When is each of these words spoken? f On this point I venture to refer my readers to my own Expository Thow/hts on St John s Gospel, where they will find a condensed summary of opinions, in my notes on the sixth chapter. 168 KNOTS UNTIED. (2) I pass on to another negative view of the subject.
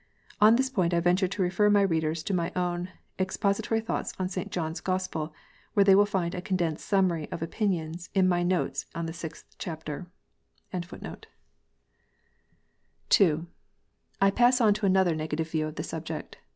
f 0.31 0.37
On 0.41 0.55
this 0.55 0.71
point 0.71 0.95
I 0.95 0.99
venture 0.99 1.27
to 1.27 1.41
refer 1.43 1.69
my 1.69 1.83
readers 1.83 2.23
to 2.23 2.33
my 2.33 2.51
own 2.55 2.89
Expository 3.19 3.81
Thow/hts 3.81 4.19
on 4.19 4.29
St 4.29 4.49
John 4.51 4.71
s 4.71 4.79
Gospel, 4.79 5.31
where 5.75 5.83
they 5.83 5.93
will 5.93 6.07
find 6.07 6.33
a 6.33 6.41
condensed 6.41 6.87
summary 6.87 7.29
of 7.31 7.43
opinions, 7.43 8.09
in 8.15 8.27
my 8.27 8.41
notes 8.41 8.87
on 8.95 9.05
the 9.05 9.13
sixth 9.13 9.55
chapter. 9.59 10.07
168 10.71 11.03
KNOTS 11.03 11.27
UNTIED. 13.19 13.47
(2) 13.47 13.47
I 14.21 14.31
pass 14.31 14.59
on 14.59 14.73
to 14.73 14.87
another 14.87 15.13
negative 15.15 15.51
view 15.51 15.67
of 15.67 15.75
the 15.75 15.83
subject. 15.83 16.39